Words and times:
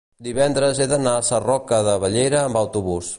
divendres 0.27 0.79
he 0.79 0.87
d'anar 0.93 1.13
a 1.19 1.27
Sarroca 1.29 1.81
de 1.91 1.95
Bellera 2.05 2.43
amb 2.47 2.61
autobús. 2.67 3.09